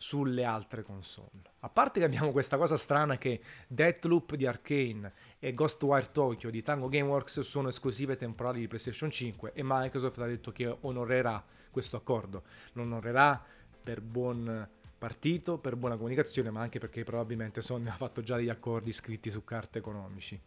sulle 0.00 0.44
altre 0.44 0.84
console. 0.84 1.42
A 1.60 1.68
parte 1.68 1.98
che 1.98 2.06
abbiamo 2.06 2.30
questa 2.30 2.56
cosa 2.56 2.76
strana 2.76 3.18
che 3.18 3.40
Deathloop 3.66 4.36
di 4.36 4.46
Arkane 4.46 5.12
e 5.40 5.52
Ghostwire 5.52 6.12
Tokyo 6.12 6.50
di 6.50 6.62
Tango 6.62 6.88
Gameworks 6.88 7.40
sono 7.40 7.68
esclusive 7.68 8.16
temporali 8.16 8.60
di 8.60 8.68
PlayStation 8.68 9.10
5 9.10 9.52
e 9.52 9.60
Microsoft 9.64 10.20
ha 10.20 10.26
detto 10.26 10.52
che 10.52 10.74
onorerà 10.82 11.44
questo 11.70 11.96
accordo. 11.96 12.44
Lo 12.72 12.82
onorerà 12.82 13.44
per 13.82 14.00
buon 14.00 14.68
partito, 14.96 15.58
per 15.58 15.74
buona 15.74 15.96
comunicazione, 15.96 16.50
ma 16.50 16.60
anche 16.60 16.78
perché 16.78 17.02
probabilmente 17.02 17.60
Sony 17.60 17.88
ha 17.88 17.92
fatto 17.92 18.22
già 18.22 18.36
degli 18.36 18.48
accordi 18.48 18.92
scritti 18.92 19.30
su 19.30 19.42
carte 19.42 19.78
economici. 19.78 20.40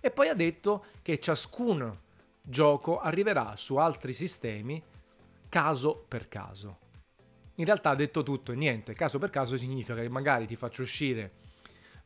E 0.00 0.10
poi 0.10 0.28
ha 0.28 0.34
detto 0.34 0.84
che 1.00 1.18
ciascun 1.18 1.98
gioco 2.42 3.00
arriverà 3.00 3.56
su 3.56 3.76
altri 3.76 4.12
sistemi 4.12 4.82
caso 5.48 6.04
per 6.06 6.28
caso 6.28 6.86
in 7.58 7.64
realtà 7.64 7.90
ha 7.90 7.94
detto 7.94 8.22
tutto 8.22 8.52
e 8.52 8.56
niente. 8.56 8.92
Caso 8.92 9.18
per 9.18 9.30
caso 9.30 9.56
significa 9.56 10.00
che 10.00 10.08
magari 10.08 10.46
ti 10.46 10.56
faccio 10.56 10.82
uscire, 10.82 11.32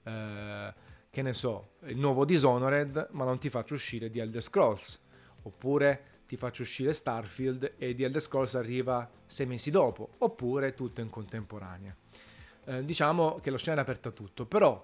eh, 0.02 0.74
che 1.10 1.22
ne 1.22 1.32
so, 1.34 1.74
il 1.84 1.98
nuovo 1.98 2.24
Dishonored, 2.24 3.08
ma 3.12 3.24
non 3.24 3.38
ti 3.38 3.50
faccio 3.50 3.74
uscire 3.74 4.10
di 4.10 4.18
Elder 4.18 4.42
Scrolls. 4.42 5.00
Oppure 5.42 6.20
ti 6.26 6.36
faccio 6.36 6.62
uscire 6.62 6.94
Starfield 6.94 7.74
e 7.76 7.94
di 7.94 8.02
Elder 8.04 8.20
Scrolls 8.20 8.54
arriva 8.54 9.10
sei 9.26 9.44
mesi 9.44 9.70
dopo. 9.70 10.12
Oppure 10.18 10.72
tutto 10.74 11.02
in 11.02 11.10
contemporanea. 11.10 11.94
Eh, 12.64 12.84
diciamo 12.84 13.38
che 13.42 13.50
lo 13.50 13.58
scenario 13.58 13.84
è 13.84 13.86
aperto 13.86 14.08
a 14.08 14.12
tutto. 14.12 14.46
Però, 14.46 14.82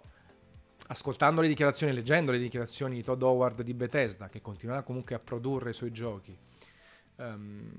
ascoltando 0.89 1.41
le 1.41 1.49
dichiarazioni, 1.49 1.95
leggendo 1.95 2.31
le 2.31 2.39
dichiarazioni 2.39 2.97
di 2.97 3.03
Todd 3.03 3.23
Howard 3.23 3.63
di 3.63 3.73
Bethesda, 3.73 4.29
che 4.29 4.43
continuerà 4.43 4.83
comunque 4.83 5.15
a 5.15 5.19
produrre 5.19 5.71
i 5.71 5.75
suoi 5.75 5.93
giochi, 5.93 6.37
um, 7.17 7.73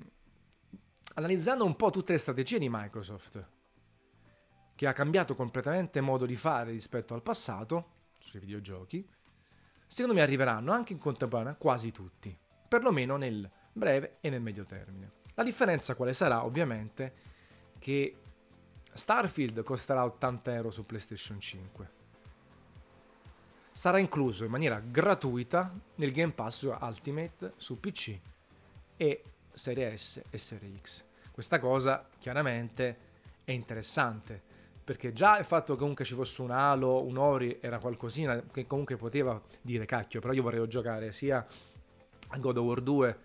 analizzando 1.16 1.66
un 1.66 1.76
po' 1.76 1.90
tutte 1.90 2.12
le 2.12 2.18
strategie 2.18 2.60
di 2.60 2.70
Microsoft, 2.70 3.48
che 4.76 4.88
ha 4.88 4.94
cambiato 4.94 5.36
completamente 5.36 6.02
modo 6.02 6.26
di 6.26 6.36
fare 6.36 6.72
rispetto 6.72 7.14
al 7.14 7.22
passato 7.22 7.98
sui 8.20 8.40
videogiochi, 8.40 9.08
secondo 9.88 10.16
me 10.16 10.22
arriveranno 10.24 10.72
anche 10.72 10.94
in 10.94 11.00
contemporanea 11.00 11.56
quasi 11.56 11.92
tutti, 11.92 12.38
perlomeno 12.68 13.18
nel 13.18 13.50
breve 13.74 14.18
e 14.22 14.30
nel 14.30 14.42
medio 14.42 14.66
termine. 14.66 15.12
La 15.36 15.44
differenza 15.44 15.96
quale 15.96 16.14
sarà? 16.14 16.44
Ovviamente 16.44 17.14
che 17.80 18.16
Starfield 18.92 19.64
costerà 19.64 20.04
80 20.04 20.54
euro 20.54 20.72
su 20.72 20.86
PlayStation 20.86 21.40
5. 21.40 21.92
Sarà 23.72 24.00
incluso 24.00 24.44
in 24.44 24.52
maniera 24.52 24.80
gratuita 24.80 25.74
nel 25.96 26.12
Game 26.12 26.34
Pass 26.34 26.64
Ultimate 26.64 27.54
su 27.56 27.80
PC 27.80 28.20
e 28.98 29.24
Serie 29.60 29.98
S 29.98 30.22
e 30.30 30.38
Serie 30.38 30.80
X. 30.82 31.04
Questa 31.32 31.60
cosa 31.60 32.08
chiaramente 32.18 32.98
è 33.44 33.52
interessante 33.52 34.42
perché 34.82 35.12
già 35.12 35.38
il 35.38 35.44
fatto 35.44 35.74
che 35.74 35.80
comunque 35.80 36.06
ci 36.06 36.16
fosse 36.16 36.42
un 36.42 36.50
Halo, 36.50 37.04
un 37.04 37.18
Ori 37.18 37.60
era 37.60 37.78
qualcosina 37.78 38.42
che 38.52 38.66
comunque 38.66 38.96
poteva 38.96 39.40
dire 39.62 39.86
cacchio, 39.86 40.22
però 40.22 40.34
io 40.34 40.42
vorrei 40.42 40.66
giocare 40.68 41.12
sia 41.12 41.46
a 42.30 42.38
God 42.38 42.58
of 42.58 42.66
War 42.66 42.82
2, 42.82 43.20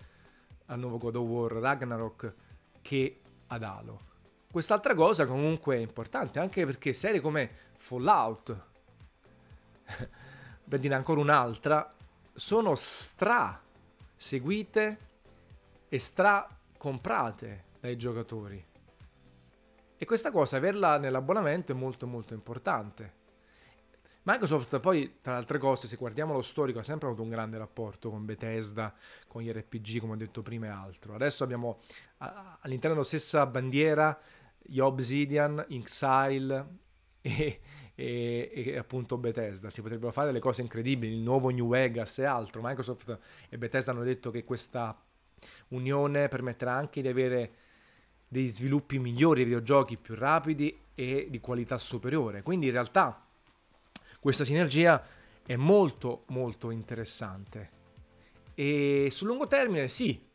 al 0.66 0.78
nuovo 0.78 0.98
God 0.98 1.16
of 1.16 1.26
War 1.26 1.52
Ragnarok 1.52 2.34
che 2.82 3.20
ad 3.46 3.62
Halo. 3.62 4.00
Quest'altra 4.50 4.94
cosa 4.94 5.26
comunque 5.26 5.76
è 5.76 5.80
importante 5.80 6.40
anche 6.40 6.66
perché 6.66 6.92
serie 6.92 7.20
come 7.20 7.48
Fallout, 7.76 8.56
per 10.68 10.80
dire 10.80 10.94
ancora 10.94 11.20
un'altra, 11.20 11.94
sono 12.34 12.74
stra 12.74 13.62
seguite 14.16 15.12
e 15.94 16.00
stra 16.00 16.44
comprate 16.76 17.66
dai 17.78 17.96
giocatori. 17.96 18.60
E 19.96 20.04
questa 20.04 20.32
cosa, 20.32 20.56
averla 20.56 20.98
nell'abbonamento 20.98 21.70
è 21.70 21.74
molto 21.76 22.08
molto 22.08 22.34
importante. 22.34 23.12
Microsoft 24.24 24.80
poi, 24.80 25.18
tra 25.20 25.34
le 25.34 25.38
altre 25.38 25.58
cose, 25.58 25.86
se 25.86 25.94
guardiamo 25.94 26.32
lo 26.32 26.42
storico, 26.42 26.80
ha 26.80 26.82
sempre 26.82 27.06
avuto 27.06 27.22
un 27.22 27.28
grande 27.28 27.58
rapporto 27.58 28.10
con 28.10 28.24
Bethesda, 28.24 28.92
con 29.28 29.42
gli 29.42 29.52
RPG, 29.52 30.00
come 30.00 30.14
ho 30.14 30.16
detto 30.16 30.42
prima 30.42 30.66
e 30.66 30.70
altro. 30.70 31.14
Adesso 31.14 31.44
abbiamo 31.44 31.78
all'interno 32.18 32.96
della 32.96 33.04
stessa 33.04 33.46
bandiera 33.46 34.18
gli 34.58 34.80
Obsidian, 34.80 35.64
Inxile 35.68 36.66
e, 37.20 37.60
e, 37.94 38.50
e, 38.52 38.76
appunto 38.76 39.16
Bethesda. 39.16 39.70
Si 39.70 39.80
potrebbero 39.80 40.10
fare 40.10 40.26
delle 40.26 40.40
cose 40.40 40.60
incredibili, 40.60 41.14
il 41.14 41.20
nuovo 41.20 41.50
New 41.50 41.68
Vegas 41.68 42.18
e 42.18 42.24
altro. 42.24 42.62
Microsoft 42.64 43.16
e 43.48 43.56
Bethesda 43.58 43.92
hanno 43.92 44.02
detto 44.02 44.32
che 44.32 44.42
questa 44.42 45.00
unione 45.68 46.28
permetterà 46.28 46.72
anche 46.72 47.02
di 47.02 47.08
avere 47.08 47.52
dei 48.28 48.48
sviluppi 48.48 48.98
migliori, 48.98 49.44
videogiochi 49.44 49.96
più 49.96 50.14
rapidi 50.14 50.76
e 50.94 51.28
di 51.30 51.40
qualità 51.40 51.78
superiore. 51.78 52.42
Quindi 52.42 52.66
in 52.66 52.72
realtà 52.72 53.26
questa 54.20 54.44
sinergia 54.44 55.04
è 55.46 55.56
molto 55.56 56.24
molto 56.28 56.70
interessante. 56.70 57.70
E 58.54 59.08
sul 59.10 59.28
lungo 59.28 59.46
termine 59.46 59.88
sì, 59.88 60.28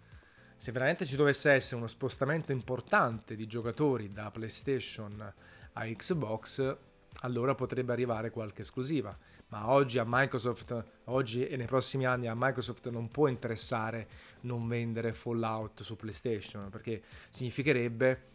se 0.56 0.72
veramente 0.72 1.06
ci 1.06 1.16
dovesse 1.16 1.51
essere 1.51 1.78
uno 1.78 1.88
spostamento 1.88 2.51
importante 2.51 3.36
di 3.36 3.48
giocatori 3.48 4.12
da 4.12 4.30
PlayStation 4.30 5.34
a 5.74 5.86
Xbox, 5.86 6.78
allora 7.22 7.56
potrebbe 7.56 7.92
arrivare 7.92 8.30
qualche 8.30 8.62
esclusiva 8.62 9.18
ma 9.50 9.72
oggi 9.72 9.98
a 9.98 10.04
Microsoft, 10.06 10.84
oggi 11.06 11.48
e 11.48 11.56
nei 11.58 11.66
prossimi 11.66 12.06
anni 12.06 12.28
a 12.28 12.36
Microsoft 12.36 12.88
non 12.89 13.10
può 13.10 13.28
interessare 13.28 14.08
non 14.42 14.68
vendere 14.68 15.12
Fallout 15.13 15.82
su 15.82 15.96
PlayStation, 15.96 16.70
perché 16.70 17.01
significherebbe 17.30 18.28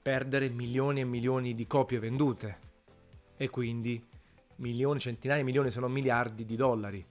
perdere 0.00 0.48
milioni 0.48 1.00
e 1.00 1.04
milioni 1.04 1.54
di 1.54 1.66
copie 1.66 1.98
vendute 1.98 2.68
e 3.36 3.50
quindi 3.50 4.02
milioni, 4.56 5.00
centinaia 5.00 5.40
di 5.40 5.46
milioni, 5.46 5.70
se 5.70 5.80
non 5.80 5.92
miliardi 5.92 6.46
di 6.46 6.56
dollari. 6.56 7.04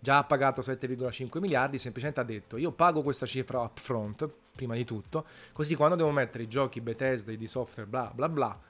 Già 0.00 0.18
ha 0.18 0.24
pagato 0.24 0.62
7,5 0.62 1.38
miliardi, 1.38 1.78
semplicemente 1.78 2.20
ha 2.20 2.24
detto 2.24 2.56
io 2.56 2.72
pago 2.72 3.02
questa 3.02 3.24
cifra 3.24 3.60
upfront, 3.60 4.28
prima 4.52 4.74
di 4.74 4.84
tutto, 4.84 5.24
così 5.52 5.76
quando 5.76 5.94
devo 5.94 6.10
mettere 6.10 6.42
i 6.42 6.48
giochi 6.48 6.80
Bethesda 6.80 7.30
e 7.30 7.36
di 7.36 7.46
software 7.46 7.88
bla 7.88 8.10
bla 8.12 8.28
bla, 8.28 8.60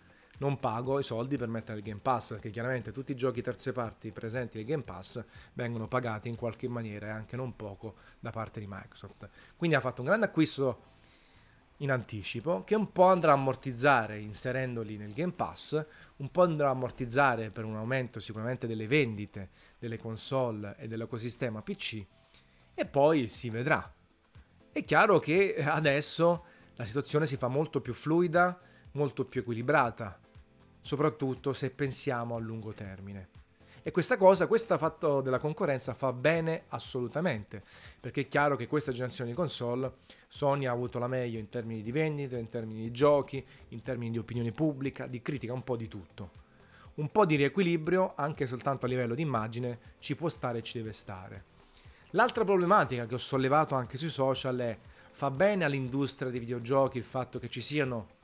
non 0.42 0.58
pago 0.58 0.98
i 0.98 1.04
soldi 1.04 1.36
per 1.36 1.46
mettere 1.46 1.78
il 1.78 1.84
Game 1.84 2.00
Pass, 2.00 2.30
perché 2.30 2.50
chiaramente 2.50 2.90
tutti 2.90 3.12
i 3.12 3.14
giochi 3.14 3.42
terze 3.42 3.70
parti 3.70 4.10
presenti 4.10 4.56
nel 4.56 4.66
Game 4.66 4.82
Pass 4.82 5.24
vengono 5.52 5.86
pagati 5.86 6.28
in 6.28 6.34
qualche 6.34 6.66
maniera 6.66 7.06
e 7.06 7.10
anche 7.10 7.36
non 7.36 7.54
poco 7.54 7.94
da 8.18 8.30
parte 8.30 8.58
di 8.58 8.66
Microsoft. 8.68 9.28
Quindi 9.56 9.76
ha 9.76 9.80
fatto 9.80 10.00
un 10.00 10.08
grande 10.08 10.26
acquisto 10.26 10.90
in 11.78 11.92
anticipo 11.92 12.64
che 12.64 12.74
un 12.74 12.90
po' 12.90 13.04
andrà 13.04 13.30
a 13.30 13.34
ammortizzare 13.34 14.18
inserendoli 14.18 14.96
nel 14.96 15.12
Game 15.12 15.30
Pass, 15.30 15.80
un 16.16 16.28
po' 16.32 16.42
andrà 16.42 16.66
a 16.68 16.72
ammortizzare 16.72 17.50
per 17.50 17.64
un 17.64 17.76
aumento 17.76 18.18
sicuramente 18.18 18.66
delle 18.66 18.88
vendite 18.88 19.50
delle 19.78 19.96
console 19.96 20.74
e 20.76 20.88
dell'ecosistema 20.88 21.62
PC 21.62 22.04
e 22.74 22.84
poi 22.84 23.28
si 23.28 23.48
vedrà. 23.48 23.92
È 24.72 24.84
chiaro 24.84 25.20
che 25.20 25.54
adesso 25.64 26.44
la 26.74 26.84
situazione 26.84 27.26
si 27.26 27.36
fa 27.36 27.46
molto 27.46 27.80
più 27.80 27.94
fluida, 27.94 28.58
molto 28.92 29.24
più 29.24 29.42
equilibrata 29.42 30.18
soprattutto 30.82 31.54
se 31.54 31.70
pensiamo 31.70 32.36
a 32.36 32.40
lungo 32.40 32.72
termine. 32.72 33.28
E 33.84 33.90
questa 33.90 34.16
cosa, 34.16 34.46
questo 34.46 34.78
fatto 34.78 35.20
della 35.22 35.40
concorrenza 35.40 35.94
fa 35.94 36.12
bene 36.12 36.64
assolutamente, 36.68 37.62
perché 37.98 38.22
è 38.22 38.28
chiaro 38.28 38.54
che 38.54 38.68
questa 38.68 38.92
generazione 38.92 39.30
di 39.30 39.36
console 39.36 39.94
Sony 40.28 40.66
ha 40.66 40.70
avuto 40.70 41.00
la 41.00 41.08
meglio 41.08 41.40
in 41.40 41.48
termini 41.48 41.82
di 41.82 41.90
vendite, 41.90 42.38
in 42.38 42.48
termini 42.48 42.82
di 42.82 42.90
giochi, 42.92 43.44
in 43.68 43.82
termini 43.82 44.12
di 44.12 44.18
opinione 44.18 44.52
pubblica, 44.52 45.06
di 45.06 45.20
critica, 45.20 45.52
un 45.52 45.64
po' 45.64 45.76
di 45.76 45.88
tutto. 45.88 46.30
Un 46.94 47.10
po' 47.10 47.26
di 47.26 47.34
riequilibrio, 47.34 48.12
anche 48.14 48.46
soltanto 48.46 48.86
a 48.86 48.88
livello 48.88 49.16
di 49.16 49.22
immagine, 49.22 49.78
ci 49.98 50.14
può 50.14 50.28
stare 50.28 50.58
e 50.58 50.62
ci 50.62 50.78
deve 50.78 50.92
stare. 50.92 51.44
L'altra 52.10 52.44
problematica 52.44 53.06
che 53.06 53.14
ho 53.14 53.18
sollevato 53.18 53.74
anche 53.74 53.96
sui 53.96 54.10
social 54.10 54.58
è 54.58 54.78
fa 55.10 55.30
bene 55.30 55.64
all'industria 55.64 56.30
dei 56.30 56.40
videogiochi 56.40 56.98
il 56.98 57.04
fatto 57.04 57.38
che 57.38 57.48
ci 57.48 57.60
siano 57.60 58.20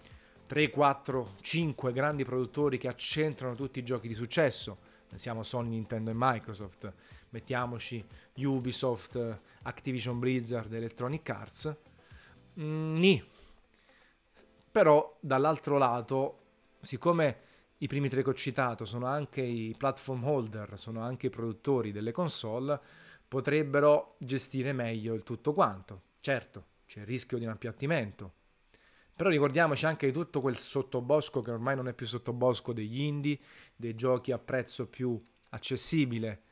3, 0.48 0.70
4, 0.70 1.34
5 1.42 1.92
grandi 1.92 2.24
produttori 2.24 2.78
che 2.78 2.88
accentrano 2.88 3.54
tutti 3.54 3.80
i 3.80 3.84
giochi 3.84 4.08
di 4.08 4.14
successo. 4.14 4.78
Pensiamo 5.06 5.42
Sony, 5.42 5.68
Nintendo 5.68 6.10
e 6.10 6.14
Microsoft, 6.16 6.90
mettiamoci 7.28 8.02
Ubisoft, 8.36 9.40
Activision 9.62 10.18
Blizzard, 10.18 10.72
Electronic 10.72 11.28
Arts. 11.28 11.76
Mm. 12.58 13.14
Però 14.72 15.18
dall'altro 15.20 15.76
lato, 15.76 16.38
siccome 16.80 17.40
i 17.78 17.86
primi 17.86 18.08
tre 18.08 18.22
che 18.22 18.30
ho 18.30 18.34
citato 18.34 18.86
sono 18.86 19.04
anche 19.04 19.42
i 19.42 19.74
platform 19.76 20.24
holder, 20.24 20.78
sono 20.78 21.02
anche 21.02 21.26
i 21.26 21.30
produttori 21.30 21.92
delle 21.92 22.12
console, 22.12 22.80
potrebbero 23.28 24.16
gestire 24.16 24.72
meglio 24.72 25.12
il 25.12 25.24
tutto 25.24 25.52
quanto. 25.52 26.04
Certo, 26.20 26.64
c'è 26.86 27.00
il 27.00 27.06
rischio 27.06 27.36
di 27.36 27.44
un 27.44 27.50
appiattimento, 27.50 28.32
Però 29.18 29.30
ricordiamoci 29.30 29.84
anche 29.84 30.06
di 30.06 30.12
tutto 30.12 30.40
quel 30.40 30.56
sottobosco 30.56 31.42
che 31.42 31.50
ormai 31.50 31.74
non 31.74 31.88
è 31.88 31.92
più 31.92 32.06
sottobosco 32.06 32.72
degli 32.72 33.00
indie, 33.00 33.36
dei 33.74 33.96
giochi 33.96 34.30
a 34.30 34.38
prezzo 34.38 34.86
più 34.86 35.20
accessibile, 35.48 36.42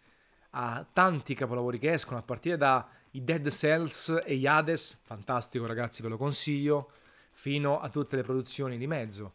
a 0.50 0.84
tanti 0.92 1.36
capolavori 1.36 1.78
che 1.78 1.92
escono, 1.92 2.18
a 2.18 2.24
partire 2.24 2.56
da 2.56 2.88
i 3.12 3.22
Dead 3.22 3.48
Cells 3.50 4.20
e 4.24 4.34
gli 4.34 4.48
Hades, 4.48 4.98
fantastico 5.04 5.64
ragazzi, 5.64 6.02
ve 6.02 6.08
lo 6.08 6.16
consiglio, 6.16 6.90
fino 7.30 7.78
a 7.78 7.88
tutte 7.88 8.16
le 8.16 8.24
produzioni 8.24 8.76
di 8.76 8.88
mezzo, 8.88 9.34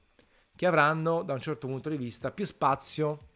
che 0.53 0.65
avranno 0.65 1.23
da 1.23 1.31
un 1.31 1.39
certo 1.39 1.67
punto 1.67 1.87
di 1.87 1.95
vista 1.95 2.31
più 2.31 2.43
spazio 2.43 3.27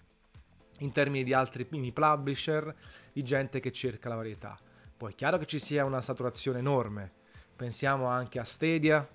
in 0.79 0.91
termini 0.91 1.23
di 1.23 1.31
altri 1.31 1.65
mini 1.69 1.93
publisher, 1.93 2.75
di 3.13 3.23
gente 3.23 3.61
che 3.61 3.71
cerca 3.71 4.09
la 4.09 4.15
varietà. 4.15 4.59
Poi 4.97 5.13
è 5.13 5.15
chiaro 5.15 5.37
che 5.37 5.45
ci 5.45 5.57
sia 5.57 5.85
una 5.85 6.01
saturazione 6.01 6.59
enorme, 6.59 7.09
pensiamo 7.55 8.07
anche 8.07 8.39
a 8.39 8.43
Stadia, 8.43 9.09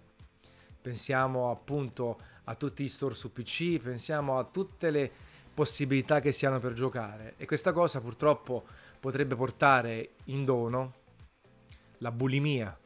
pensiamo 0.81 1.51
appunto 1.51 2.19
a 2.45 2.55
tutti 2.55 2.83
i 2.83 2.89
store 2.89 3.15
su 3.15 3.33
PC, 3.33 3.79
pensiamo 3.79 4.39
a 4.39 4.45
tutte 4.45 4.91
le 4.91 5.11
possibilità 5.53 6.21
che 6.21 6.33
si 6.33 6.47
hanno 6.47 6.59
per 6.59 6.73
giocare 6.73 7.35
e 7.37 7.45
questa 7.47 7.73
cosa 7.73 8.01
purtroppo 8.01 8.65
potrebbe 8.99 9.35
portare 9.35 10.15
in 10.25 10.45
dono 10.45 10.95
la 11.99 12.11
bulimia. 12.11 12.79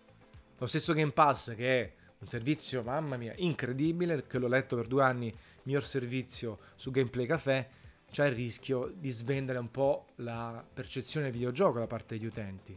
Lo 0.59 0.67
stesso 0.67 0.93
Game 0.93 1.13
Pass 1.13 1.55
che 1.55 1.81
è 1.81 1.93
un 2.19 2.27
servizio, 2.27 2.83
mamma 2.83 3.17
mia, 3.17 3.35
incredibile, 3.37 4.27
che 4.27 4.39
l'ho 4.39 4.49
letto 4.49 4.77
per 4.77 4.87
due 4.87 5.03
anni, 5.03 5.35
miglior 5.65 5.85
servizio 5.85 6.59
su 6.75 6.91
Gameplay 6.91 7.27
Café, 7.27 7.69
c'è 8.11 8.27
il 8.27 8.35
rischio 8.35 8.93
di 8.97 9.11
svendere 9.11 9.59
un 9.59 9.71
po' 9.71 10.07
la 10.17 10.65
percezione 10.73 11.31
videogioco 11.31 11.81
da 11.81 11.87
parte 11.87 12.17
degli 12.17 12.27
utenti. 12.27 12.77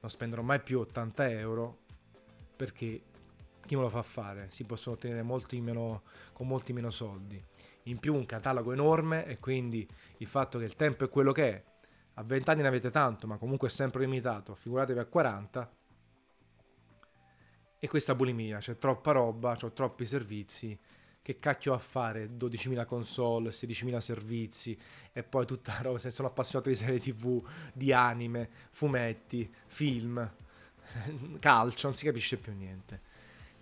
Non 0.00 0.10
spenderò 0.10 0.42
mai 0.42 0.60
più 0.60 0.78
80 0.78 1.30
euro 1.30 1.78
perché 2.56 3.02
chi 3.70 3.76
me 3.76 3.82
lo 3.82 3.88
fa 3.88 4.02
fare? 4.02 4.48
Si 4.50 4.64
possono 4.64 4.96
ottenere 4.96 5.22
molti 5.22 5.60
meno, 5.60 6.02
con 6.32 6.48
molti 6.48 6.72
meno 6.72 6.90
soldi. 6.90 7.40
In 7.84 8.00
più 8.00 8.12
un 8.12 8.26
catalogo 8.26 8.72
enorme 8.72 9.24
e 9.26 9.38
quindi 9.38 9.88
il 10.16 10.26
fatto 10.26 10.58
che 10.58 10.64
il 10.64 10.74
tempo 10.74 11.04
è 11.04 11.08
quello 11.08 11.30
che 11.30 11.48
è. 11.48 11.64
A 12.14 12.24
20 12.24 12.50
anni 12.50 12.62
ne 12.62 12.66
avete 12.66 12.90
tanto, 12.90 13.28
ma 13.28 13.36
comunque 13.36 13.68
è 13.68 13.70
sempre 13.70 14.00
limitato. 14.00 14.56
Figuratevi 14.56 14.98
a 14.98 15.04
40. 15.04 15.72
E 17.78 17.86
questa 17.88 18.16
bulimia, 18.16 18.58
c'è 18.58 18.76
troppa 18.76 19.12
roba, 19.12 19.56
ho 19.62 19.72
troppi 19.72 20.04
servizi. 20.04 20.76
Che 21.22 21.38
cacchio 21.38 21.72
a 21.72 21.78
fare 21.78 22.26
12.000 22.26 22.84
console, 22.86 23.50
16.000 23.50 23.98
servizi 23.98 24.76
e 25.12 25.22
poi 25.22 25.46
tutta 25.46 25.74
la 25.74 25.82
roba. 25.82 25.98
Se 26.00 26.10
sono 26.10 26.26
appassionato 26.26 26.70
di 26.70 26.74
serie 26.74 26.98
tv, 26.98 27.40
di 27.72 27.92
anime, 27.92 28.50
fumetti, 28.70 29.48
film, 29.68 30.28
calcio, 31.38 31.86
non 31.86 31.94
si 31.94 32.04
capisce 32.04 32.36
più 32.36 32.52
niente. 32.52 33.09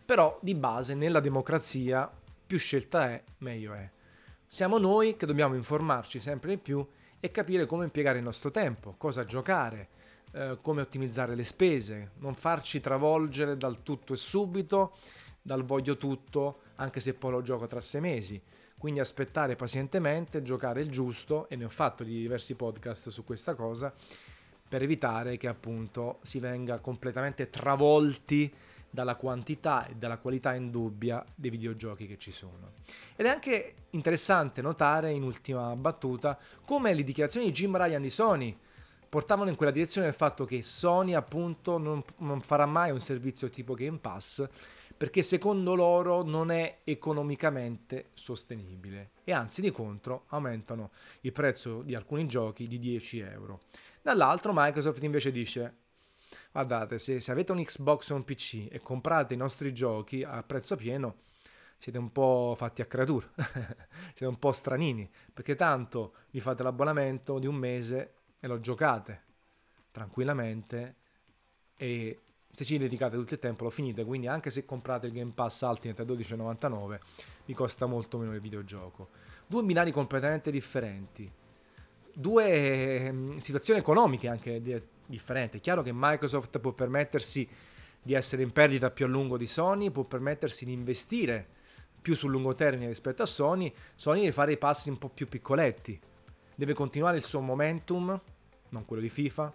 Però 0.08 0.38
di 0.40 0.54
base 0.54 0.94
nella 0.94 1.20
democrazia 1.20 2.10
più 2.46 2.58
scelta 2.58 3.10
è, 3.10 3.22
meglio 3.40 3.74
è. 3.74 3.90
Siamo 4.46 4.78
noi 4.78 5.18
che 5.18 5.26
dobbiamo 5.26 5.54
informarci 5.54 6.18
sempre 6.18 6.52
di 6.52 6.56
più 6.56 6.82
e 7.20 7.30
capire 7.30 7.66
come 7.66 7.84
impiegare 7.84 8.16
il 8.16 8.24
nostro 8.24 8.50
tempo, 8.50 8.94
cosa 8.96 9.26
giocare, 9.26 9.88
eh, 10.32 10.56
come 10.62 10.80
ottimizzare 10.80 11.34
le 11.34 11.44
spese, 11.44 12.12
non 12.20 12.34
farci 12.34 12.80
travolgere 12.80 13.58
dal 13.58 13.82
tutto 13.82 14.14
e 14.14 14.16
subito, 14.16 14.96
dal 15.42 15.62
voglio 15.62 15.98
tutto, 15.98 16.60
anche 16.76 17.00
se 17.00 17.12
poi 17.12 17.32
lo 17.32 17.42
gioco 17.42 17.66
tra 17.66 17.80
sei 17.80 18.00
mesi. 18.00 18.40
Quindi 18.78 19.00
aspettare 19.00 19.56
pazientemente, 19.56 20.40
giocare 20.40 20.80
il 20.80 20.90
giusto, 20.90 21.50
e 21.50 21.56
ne 21.56 21.66
ho 21.66 21.68
fatto 21.68 22.02
di 22.02 22.18
diversi 22.18 22.54
podcast 22.54 23.10
su 23.10 23.24
questa 23.24 23.54
cosa, 23.54 23.92
per 24.66 24.80
evitare 24.80 25.36
che 25.36 25.48
appunto 25.48 26.20
si 26.22 26.38
venga 26.38 26.80
completamente 26.80 27.50
travolti 27.50 28.50
dalla 28.90 29.16
quantità 29.16 29.87
e 29.87 29.95
dalla 29.95 30.18
qualità 30.18 30.54
indubbia 30.54 31.25
dei 31.35 31.50
videogiochi 31.50 32.07
che 32.07 32.18
ci 32.18 32.30
sono. 32.30 32.73
Ed 33.16 33.26
è 33.26 33.28
anche 33.28 33.75
interessante 33.90 34.62
notare, 34.62 35.11
in 35.12 35.23
ultima 35.23 35.75
battuta, 35.76 36.38
come 36.64 36.95
le 36.95 37.04
dichiarazioni 37.04 37.47
di 37.47 37.52
Jim 37.52 37.76
Ryan 37.76 38.02
di 38.02 38.11
Sony 38.11 38.57
portavano 39.09 39.49
in 39.49 39.57
quella 39.57 39.73
direzione 39.73 40.07
del 40.07 40.16
fatto 40.16 40.45
che 40.45 40.62
Sony 40.62 41.14
appunto 41.14 41.78
non, 41.78 42.02
non 42.18 42.40
farà 42.40 42.66
mai 42.66 42.90
un 42.90 43.00
servizio 43.00 43.49
tipo 43.49 43.75
Game 43.75 43.99
Pass 43.99 44.47
perché 44.99 45.23
secondo 45.23 45.75
loro 45.75 46.23
non 46.23 46.50
è 46.50 46.80
economicamente 46.83 48.11
sostenibile 48.14 49.11
e 49.22 49.33
anzi 49.33 49.61
di 49.61 49.70
contro 49.70 50.24
aumentano 50.29 50.90
il 51.20 51.33
prezzo 51.33 51.83
di 51.83 51.94
alcuni 51.94 52.27
giochi 52.27 52.66
di 52.66 52.81
10 52.81 53.20
euro. 53.20 53.61
Dall'altro 54.03 54.53
Microsoft 54.53 55.03
invece 55.05 55.31
dice 55.31 55.74
guardate, 56.52 56.98
se, 56.98 57.20
se 57.20 57.30
avete 57.30 57.52
un 57.52 57.62
Xbox 57.62 58.10
o 58.10 58.14
un 58.14 58.24
PC 58.24 58.68
e 58.70 58.80
comprate 58.80 59.34
i 59.34 59.36
nostri 59.36 59.72
giochi 59.72 60.22
a 60.22 60.42
prezzo 60.42 60.76
pieno, 60.76 61.22
siete 61.78 61.98
un 61.98 62.10
po' 62.10 62.54
fatti 62.56 62.82
a 62.82 62.86
creatura, 62.86 63.28
siete 63.36 64.26
un 64.26 64.38
po' 64.38 64.52
stranini, 64.52 65.08
perché 65.32 65.54
tanto 65.54 66.14
vi 66.30 66.40
fate 66.40 66.62
l'abbonamento 66.62 67.38
di 67.38 67.46
un 67.46 67.54
mese 67.54 68.14
e 68.40 68.46
lo 68.46 68.60
giocate 68.60 69.22
tranquillamente 69.90 70.96
e 71.76 72.20
se 72.50 72.64
ci 72.64 72.78
dedicate 72.78 73.16
tutto 73.16 73.34
il 73.34 73.40
tempo 73.40 73.64
lo 73.64 73.70
finite, 73.70 74.04
quindi 74.04 74.26
anche 74.26 74.50
se 74.50 74.64
comprate 74.64 75.06
il 75.06 75.12
Game 75.12 75.32
Pass 75.32 75.60
Ultimate 75.60 76.02
a 76.02 76.04
12,99 76.04 76.98
vi 77.44 77.54
costa 77.54 77.86
molto 77.86 78.18
meno 78.18 78.34
il 78.34 78.40
videogioco. 78.40 79.08
Due 79.46 79.62
binari 79.62 79.92
completamente 79.92 80.50
differenti, 80.50 81.30
due 82.12 82.96
ehm, 83.06 83.38
situazioni 83.38 83.78
economiche 83.78 84.28
anche 84.28 84.60
differente. 85.09 85.57
È 85.57 85.61
chiaro 85.61 85.83
che 85.83 85.90
Microsoft 85.92 86.59
può 86.59 86.73
permettersi 86.73 87.49
di 88.01 88.14
essere 88.14 88.42
in 88.42 88.53
perdita 88.53 88.90
più 88.90 89.07
a 89.07 89.09
lungo 89.09 89.37
di 89.37 89.47
Sony, 89.47 89.90
può 89.90 90.05
permettersi 90.05 90.64
di 90.64 90.73
investire 90.73 91.47
più 92.01 92.14
sul 92.14 92.31
lungo 92.31 92.55
termine 92.55 92.87
rispetto 92.87 93.23
a 93.23 93.27
Sony, 93.27 93.73
Sony 93.94 94.21
deve 94.21 94.33
fare 94.33 94.53
i 94.53 94.57
passi 94.59 94.88
un 94.88 94.99
po' 94.99 95.09
più 95.09 95.29
piccoletti, 95.29 95.99
deve 96.55 96.73
continuare 96.73 97.16
il 97.16 97.25
suo 97.25 97.40
momentum, 97.40 98.21
non 98.71 98.85
quello 98.85 99.03
di 99.03 99.09
FIFA, 99.09 99.53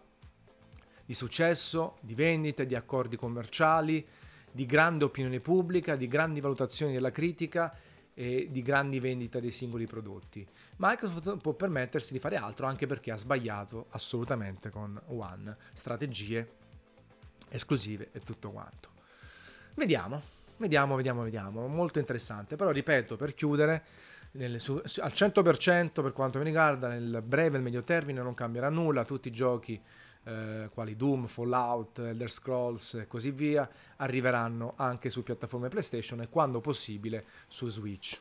di 1.05 1.13
successo, 1.13 1.97
di 2.01 2.13
vendite, 2.13 2.65
di 2.65 2.75
accordi 2.75 3.15
commerciali, 3.15 4.05
di 4.51 4.65
grande 4.65 5.05
opinione 5.05 5.39
pubblica, 5.39 5.95
di 5.95 6.07
grandi 6.07 6.41
valutazioni 6.41 6.93
della 6.93 7.11
critica 7.11 7.75
e 8.13 8.47
di 8.51 8.61
grandi 8.61 8.99
vendite 8.99 9.41
dei 9.41 9.51
singoli 9.51 9.87
prodotti. 9.87 10.45
Microsoft 10.77 11.37
può 11.37 11.53
permettersi 11.53 12.13
di 12.13 12.19
fare 12.19 12.35
altro 12.35 12.67
anche 12.67 12.85
perché 12.85 13.11
ha 13.11 13.17
sbagliato 13.17 13.87
assolutamente 13.89 14.69
con 14.69 14.99
One, 15.07 15.55
strategie 15.73 16.61
esclusive 17.49 18.09
e 18.11 18.19
tutto 18.19 18.51
quanto. 18.51 18.89
Vediamo, 19.75 20.21
vediamo, 20.57 20.95
vediamo, 20.95 21.23
vediamo, 21.23 21.67
molto 21.67 21.99
interessante, 21.99 22.55
però 22.55 22.71
ripeto, 22.71 23.15
per 23.15 23.33
chiudere, 23.33 23.83
nel, 24.31 24.59
su, 24.59 24.73
al 24.73 25.11
100% 25.11 26.01
per 26.01 26.13
quanto 26.13 26.37
mi 26.37 26.45
riguarda, 26.45 26.87
nel 26.87 27.23
breve 27.25 27.57
e 27.57 27.61
medio 27.61 27.83
termine 27.83 28.21
non 28.21 28.33
cambierà 28.33 28.69
nulla, 28.69 29.05
tutti 29.05 29.27
i 29.27 29.31
giochi 29.31 29.81
eh, 30.23 30.69
quali 30.73 30.95
Doom, 30.95 31.27
Fallout, 31.27 31.99
Elder 31.99 32.31
Scrolls 32.31 32.95
e 32.95 33.07
così 33.07 33.31
via, 33.31 33.69
arriveranno 33.97 34.73
anche 34.77 35.09
su 35.09 35.23
piattaforme 35.23 35.69
PlayStation 35.69 36.21
e 36.21 36.29
quando 36.29 36.61
possibile 36.61 37.25
su 37.47 37.67
Switch. 37.67 38.19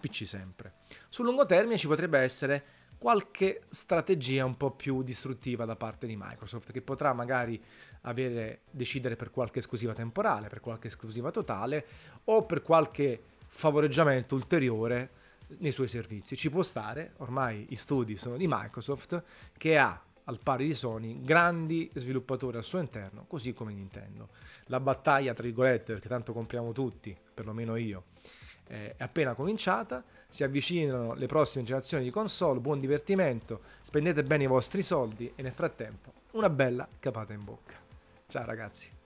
PC 0.00 0.26
sempre. 0.26 0.72
Sul 1.08 1.24
lungo 1.24 1.46
termine 1.46 1.78
ci 1.78 1.86
potrebbe 1.86 2.18
essere 2.18 2.80
qualche 2.98 3.62
strategia 3.70 4.44
un 4.44 4.56
po' 4.56 4.70
più 4.70 5.02
distruttiva 5.02 5.64
da 5.64 5.76
parte 5.76 6.06
di 6.06 6.16
Microsoft 6.16 6.70
che 6.70 6.82
potrà 6.82 7.12
magari 7.12 7.60
avere, 8.02 8.60
decidere 8.70 9.16
per 9.16 9.30
qualche 9.30 9.60
esclusiva 9.60 9.92
temporale, 9.92 10.48
per 10.48 10.60
qualche 10.60 10.86
esclusiva 10.86 11.30
totale 11.30 11.84
o 12.24 12.44
per 12.44 12.62
qualche 12.62 13.20
favoreggiamento 13.46 14.34
ulteriore 14.34 15.10
nei 15.58 15.72
suoi 15.72 15.88
servizi. 15.88 16.36
Ci 16.36 16.50
può 16.50 16.62
stare, 16.62 17.14
ormai 17.18 17.66
i 17.70 17.76
studi 17.76 18.16
sono 18.16 18.36
di 18.36 18.46
Microsoft 18.48 19.22
che 19.56 19.78
ha 19.78 20.00
al 20.24 20.38
pari 20.42 20.66
di 20.66 20.74
Sony, 20.74 21.20
grandi 21.22 21.90
sviluppatori 21.94 22.56
al 22.56 22.64
suo 22.64 22.78
interno, 22.78 23.24
così 23.26 23.52
come 23.52 23.72
Nintendo. 23.72 24.28
La 24.66 24.80
battaglia, 24.80 25.34
tra 25.34 25.44
virgolette, 25.44 25.92
perché 25.92 26.08
tanto 26.08 26.32
compriamo 26.32 26.72
tutti, 26.72 27.16
perlomeno 27.34 27.76
io, 27.76 28.04
è 28.64 28.94
appena 28.98 29.34
cominciata, 29.34 30.04
si 30.28 30.44
avvicinano 30.44 31.14
le 31.14 31.26
prossime 31.26 31.64
generazioni 31.64 32.04
di 32.04 32.10
console, 32.10 32.60
buon 32.60 32.80
divertimento, 32.80 33.62
spendete 33.82 34.22
bene 34.22 34.44
i 34.44 34.46
vostri 34.46 34.82
soldi 34.82 35.30
e 35.34 35.42
nel 35.42 35.52
frattempo 35.52 36.12
una 36.32 36.48
bella 36.48 36.88
capata 36.98 37.32
in 37.32 37.44
bocca. 37.44 37.74
Ciao 38.28 38.46
ragazzi. 38.46 39.01